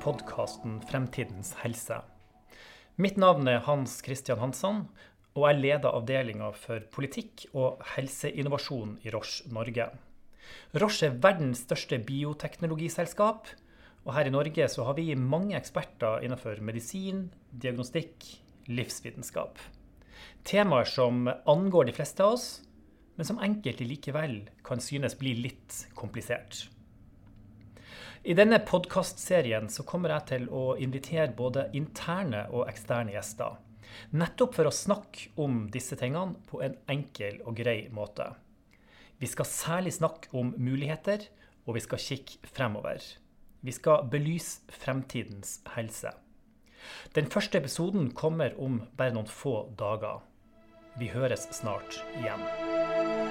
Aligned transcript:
podkasten 0.00 0.78
Fremtidens 0.88 1.50
helse. 1.60 1.98
Mitt 2.96 3.18
navn 3.20 3.48
er 3.52 3.60
Hans 3.66 3.98
Christian 4.00 4.40
Hansson, 4.40 4.86
og 5.36 5.44
jeg 5.50 5.60
leder 5.60 5.92
avdelinga 5.92 6.48
for 6.56 6.80
politikk 6.94 7.44
og 7.52 7.84
helseinnovasjon 7.92 8.96
i 9.04 9.12
Roche 9.12 9.52
Norge. 9.52 9.90
Roche 10.80 11.10
er 11.10 11.20
verdens 11.20 11.66
største 11.66 11.98
bioteknologiselskap, 12.00 13.52
og 14.08 14.10
her 14.16 14.30
i 14.30 14.32
Norge 14.32 14.68
så 14.72 14.88
har 14.88 14.96
vi 14.96 15.12
mange 15.14 15.58
eksperter 15.58 16.24
innenfor 16.24 16.64
medisin, 16.64 17.26
diagnostikk, 17.52 18.24
livsvitenskap. 18.72 19.60
Temaer 20.48 20.88
som 20.88 21.28
angår 21.28 21.90
de 21.90 21.98
fleste 22.00 22.24
av 22.24 22.38
oss, 22.38 22.48
men 23.18 23.28
som 23.28 23.42
enkelte 23.44 23.84
likevel 23.84 24.46
kan 24.64 24.80
synes 24.80 25.18
bli 25.20 25.36
litt 25.44 25.84
komplisert. 25.92 26.70
I 28.24 28.32
denne 28.32 28.56
podkastserien 28.64 29.66
kommer 29.84 30.14
jeg 30.14 30.24
til 30.30 30.44
å 30.48 30.62
invitere 30.80 31.34
både 31.36 31.66
interne 31.76 32.46
og 32.56 32.70
eksterne 32.70 33.12
gjester. 33.12 33.58
Nettopp 34.16 34.54
for 34.56 34.70
å 34.70 34.72
snakke 34.72 35.34
om 35.44 35.66
disse 35.72 35.98
tingene 36.00 36.40
på 36.48 36.62
en 36.64 36.78
enkel 36.88 37.42
og 37.44 37.58
grei 37.58 37.90
måte. 37.92 38.30
Vi 39.20 39.28
skal 39.28 39.50
særlig 39.50 39.92
snakke 39.98 40.32
om 40.32 40.54
muligheter, 40.56 41.26
og 41.68 41.76
vi 41.76 41.84
skal 41.84 42.00
kikke 42.00 42.48
fremover. 42.48 43.04
Vi 43.60 43.76
skal 43.76 44.08
belyse 44.08 44.72
fremtidens 44.72 45.58
helse. 45.76 46.16
Den 47.12 47.28
første 47.28 47.60
episoden 47.60 48.08
kommer 48.16 48.56
om 48.56 48.80
bare 48.96 49.12
noen 49.12 49.28
få 49.28 49.66
dager. 49.76 50.24
Vi 50.96 51.12
høres 51.12 51.44
snart 51.52 52.00
igjen. 52.16 53.23